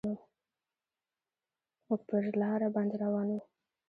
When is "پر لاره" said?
2.09-2.67